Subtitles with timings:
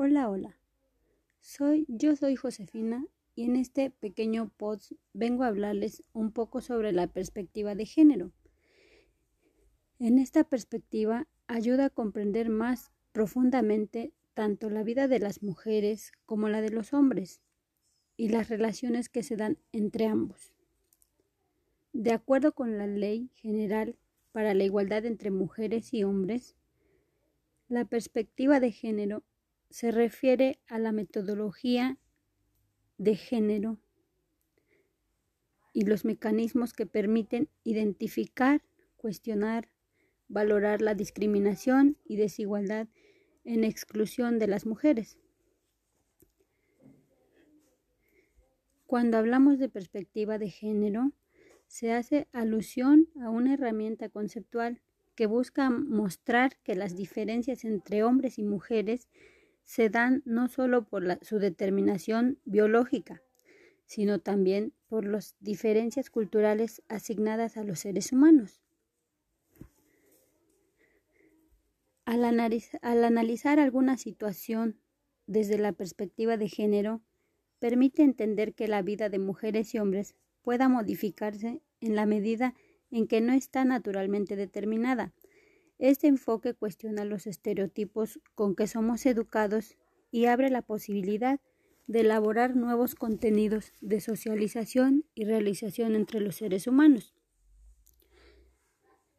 [0.00, 0.56] Hola, hola.
[1.40, 6.92] Soy, yo soy Josefina y en este pequeño post vengo a hablarles un poco sobre
[6.92, 8.30] la perspectiva de género.
[9.98, 16.48] En esta perspectiva ayuda a comprender más profundamente tanto la vida de las mujeres como
[16.48, 17.40] la de los hombres
[18.16, 20.52] y las relaciones que se dan entre ambos.
[21.92, 23.96] De acuerdo con la Ley General
[24.30, 26.54] para la Igualdad entre Mujeres y Hombres,
[27.66, 29.24] la perspectiva de género
[29.70, 31.98] se refiere a la metodología
[32.96, 33.78] de género
[35.72, 38.62] y los mecanismos que permiten identificar,
[38.96, 39.68] cuestionar,
[40.28, 42.88] valorar la discriminación y desigualdad
[43.44, 45.18] en exclusión de las mujeres.
[48.86, 51.12] Cuando hablamos de perspectiva de género,
[51.66, 54.80] se hace alusión a una herramienta conceptual
[55.14, 59.08] que busca mostrar que las diferencias entre hombres y mujeres
[59.68, 63.20] se dan no solo por su determinación biológica,
[63.84, 68.62] sino también por las diferencias culturales asignadas a los seres humanos.
[72.06, 74.80] Al, al analizar alguna situación
[75.26, 77.02] desde la perspectiva de género,
[77.58, 82.54] permite entender que la vida de mujeres y hombres pueda modificarse en la medida
[82.90, 85.12] en que no está naturalmente determinada,
[85.78, 89.76] este enfoque cuestiona los estereotipos con que somos educados
[90.10, 91.40] y abre la posibilidad
[91.86, 97.14] de elaborar nuevos contenidos de socialización y realización entre los seres humanos.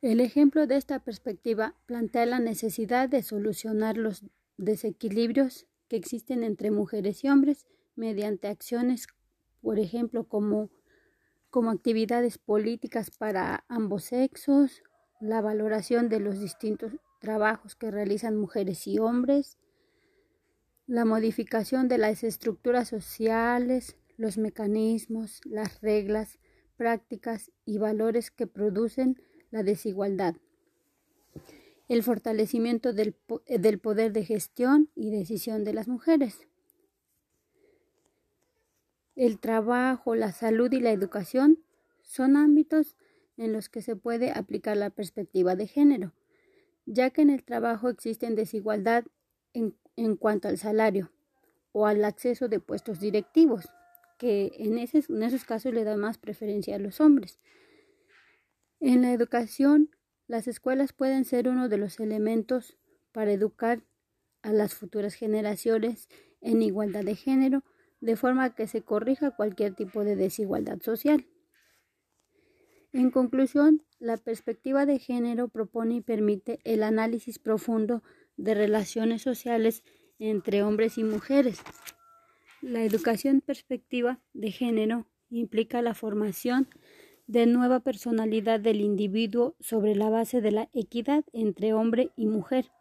[0.00, 4.24] El ejemplo de esta perspectiva plantea la necesidad de solucionar los
[4.56, 9.08] desequilibrios que existen entre mujeres y hombres mediante acciones,
[9.60, 10.70] por ejemplo, como,
[11.50, 14.82] como actividades políticas para ambos sexos,
[15.20, 19.58] la valoración de los distintos trabajos que realizan mujeres y hombres,
[20.86, 26.38] la modificación de las estructuras sociales, los mecanismos, las reglas,
[26.76, 29.20] prácticas y valores que producen
[29.50, 30.36] la desigualdad,
[31.88, 33.16] el fortalecimiento del,
[33.48, 36.46] del poder de gestión y decisión de las mujeres.
[39.16, 41.58] El trabajo, la salud y la educación
[42.02, 42.96] son ámbitos
[43.38, 46.12] en los que se puede aplicar la perspectiva de género,
[46.84, 49.04] ya que en el trabajo existen desigualdad
[49.54, 51.10] en, en cuanto al salario
[51.72, 53.68] o al acceso de puestos directivos,
[54.18, 57.38] que en, en esos casos le da más preferencia a los hombres.
[58.80, 59.90] En la educación,
[60.26, 62.76] las escuelas pueden ser uno de los elementos
[63.12, 63.82] para educar
[64.42, 66.08] a las futuras generaciones
[66.40, 67.64] en igualdad de género,
[68.00, 71.26] de forma que se corrija cualquier tipo de desigualdad social.
[72.98, 78.02] En conclusión, la perspectiva de género propone y permite el análisis profundo
[78.36, 79.84] de relaciones sociales
[80.18, 81.60] entre hombres y mujeres.
[82.60, 86.66] La educación perspectiva de género implica la formación
[87.28, 92.72] de nueva personalidad del individuo sobre la base de la equidad entre hombre y mujer,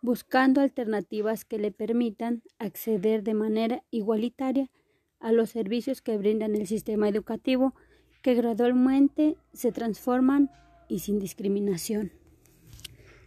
[0.00, 4.70] buscando alternativas que le permitan acceder de manera igualitaria
[5.18, 7.74] a los servicios que brindan el sistema educativo
[8.22, 10.50] que gradualmente se transforman
[10.88, 12.12] y sin discriminación.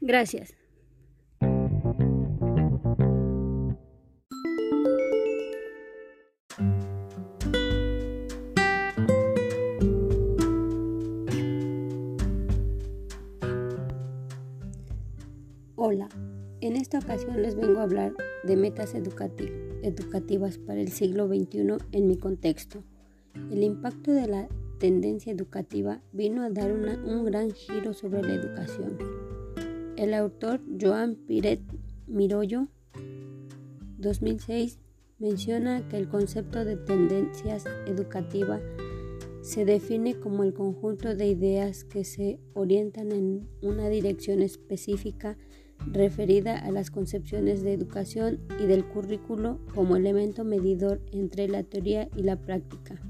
[0.00, 0.54] Gracias.
[15.78, 16.08] Hola,
[16.60, 18.12] en esta ocasión les vengo a hablar
[18.44, 22.82] de metas educativas para el siglo XXI en mi contexto.
[23.50, 24.48] El impacto de la
[24.78, 28.98] tendencia educativa vino a dar un gran giro sobre la educación.
[29.96, 31.60] El autor Joan Piret
[32.06, 32.68] Mirollo,
[33.98, 34.78] 2006,
[35.18, 38.60] menciona que el concepto de tendencias educativa
[39.40, 45.38] se define como el conjunto de ideas que se orientan en una dirección específica
[45.92, 52.08] referida a las concepciones de educación y del currículo como elemento medidor entre la teoría
[52.16, 53.00] y la práctica.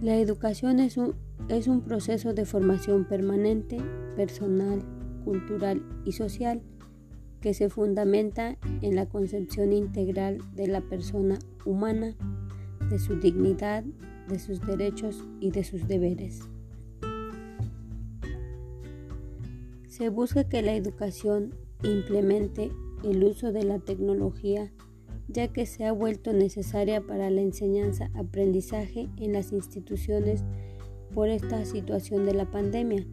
[0.00, 1.14] La educación es un,
[1.48, 3.78] es un proceso de formación permanente,
[4.14, 4.82] personal,
[5.24, 6.62] cultural y social
[7.40, 12.14] que se fundamenta en la concepción integral de la persona humana,
[12.90, 13.84] de su dignidad,
[14.28, 16.40] de sus derechos y de sus deberes.
[19.88, 22.70] Se busca que la educación implemente
[23.02, 24.70] el uso de la tecnología
[25.36, 30.46] ya que se ha vuelto necesaria para la enseñanza-aprendizaje en las instituciones
[31.12, 33.06] por esta situación de la pandemia,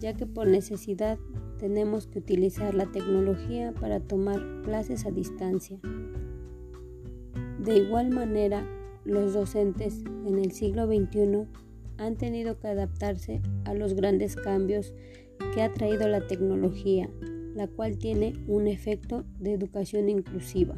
[0.00, 1.16] ya que por necesidad
[1.60, 5.78] tenemos que utilizar la tecnología para tomar clases a distancia.
[7.60, 8.66] De igual manera,
[9.04, 11.46] los docentes en el siglo XXI
[11.98, 14.92] han tenido que adaptarse a los grandes cambios
[15.54, 17.08] que ha traído la tecnología,
[17.54, 20.74] la cual tiene un efecto de educación inclusiva.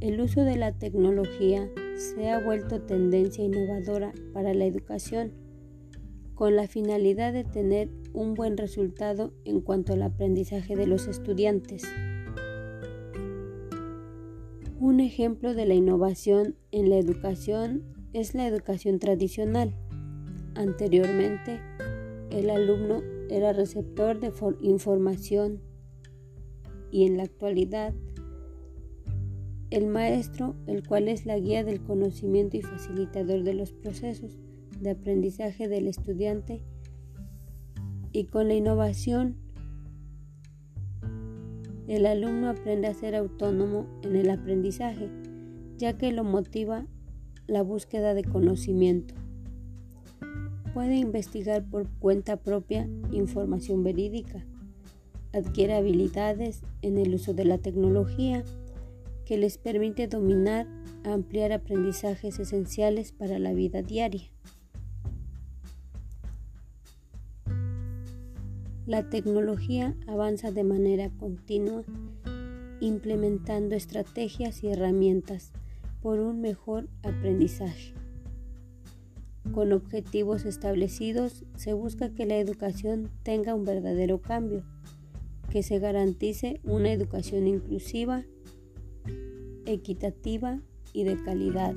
[0.00, 5.32] El uso de la tecnología se ha vuelto tendencia innovadora para la educación,
[6.34, 11.82] con la finalidad de tener un buen resultado en cuanto al aprendizaje de los estudiantes.
[14.78, 17.82] Un ejemplo de la innovación en la educación
[18.14, 19.74] es la educación tradicional.
[20.54, 21.60] Anteriormente,
[22.30, 24.32] el alumno era receptor de
[24.62, 25.60] información
[26.90, 27.92] y en la actualidad
[29.70, 34.36] el maestro, el cual es la guía del conocimiento y facilitador de los procesos
[34.80, 36.62] de aprendizaje del estudiante
[38.12, 39.36] y con la innovación
[41.90, 45.08] el alumno aprende a ser autónomo en el aprendizaje,
[45.76, 46.86] ya que lo motiva
[47.48, 49.14] la búsqueda de conocimiento.
[50.72, 54.46] Puede investigar por cuenta propia información verídica,
[55.32, 58.44] adquiere habilidades en el uso de la tecnología,
[59.30, 60.66] que les permite dominar,
[61.04, 64.28] ampliar aprendizajes esenciales para la vida diaria.
[68.86, 71.84] La tecnología avanza de manera continua,
[72.80, 75.52] implementando estrategias y herramientas
[76.02, 77.94] por un mejor aprendizaje.
[79.52, 84.64] Con objetivos establecidos se busca que la educación tenga un verdadero cambio,
[85.50, 88.24] que se garantice una educación inclusiva
[89.72, 90.60] equitativa
[90.92, 91.74] y de calidad,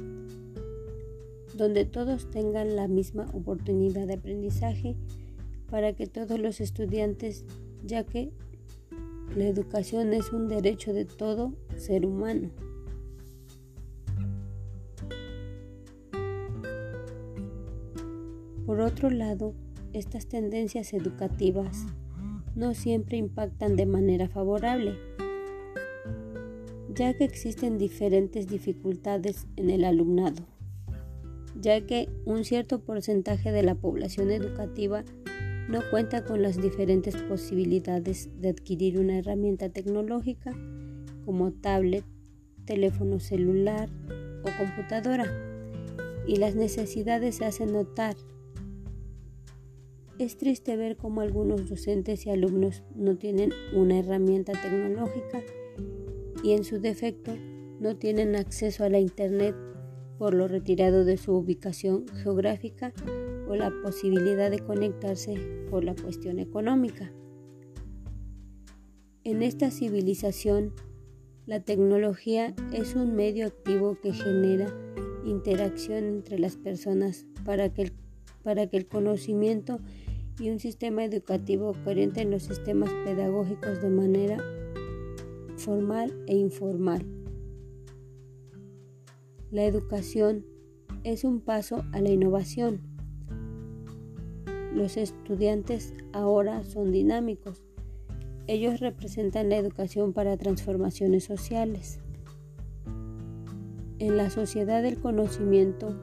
[1.55, 4.95] donde todos tengan la misma oportunidad de aprendizaje
[5.69, 7.45] para que todos los estudiantes,
[7.83, 8.31] ya que
[9.35, 12.51] la educación es un derecho de todo ser humano.
[18.65, 19.53] Por otro lado,
[19.91, 21.85] estas tendencias educativas
[22.55, 24.97] no siempre impactan de manera favorable
[26.95, 30.43] ya que existen diferentes dificultades en el alumnado,
[31.59, 35.03] ya que un cierto porcentaje de la población educativa
[35.69, 40.51] no cuenta con las diferentes posibilidades de adquirir una herramienta tecnológica
[41.25, 42.03] como tablet,
[42.65, 43.89] teléfono celular
[44.41, 45.25] o computadora,
[46.27, 48.15] y las necesidades se hacen notar.
[50.19, 55.41] Es triste ver cómo algunos docentes y alumnos no tienen una herramienta tecnológica
[56.43, 57.35] y en su defecto
[57.79, 59.55] no tienen acceso a la Internet
[60.19, 62.93] por lo retirado de su ubicación geográfica
[63.47, 65.35] o la posibilidad de conectarse
[65.69, 67.11] por la cuestión económica.
[69.23, 70.73] En esta civilización,
[71.45, 74.67] la tecnología es un medio activo que genera
[75.25, 77.93] interacción entre las personas para que el,
[78.43, 79.79] para que el conocimiento
[80.39, 84.37] y un sistema educativo en los sistemas pedagógicos de manera
[85.63, 87.05] formal e informal.
[89.49, 90.45] La educación
[91.05, 92.81] es un paso a la innovación.
[94.73, 97.63] Los estudiantes ahora son dinámicos.
[98.47, 102.01] Ellos representan la educación para transformaciones sociales.
[103.99, 105.95] En la sociedad del conocimiento,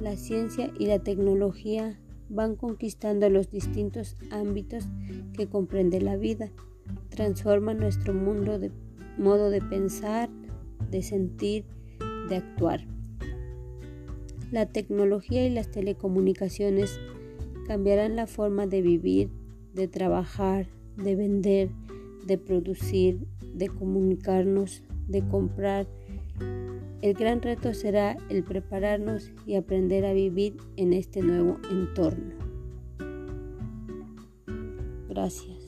[0.00, 4.88] la ciencia y la tecnología van conquistando los distintos ámbitos
[5.34, 6.50] que comprende la vida,
[7.10, 8.72] transforman nuestro mundo de
[9.18, 10.30] modo de pensar,
[10.90, 11.64] de sentir,
[12.28, 12.86] de actuar.
[14.50, 17.00] La tecnología y las telecomunicaciones
[17.66, 19.30] cambiarán la forma de vivir,
[19.72, 20.66] de trabajar,
[20.96, 21.70] de vender,
[22.26, 25.86] de producir, de comunicarnos, de comprar.
[27.02, 32.34] El gran reto será el prepararnos y aprender a vivir en este nuevo entorno.
[35.08, 35.63] Gracias.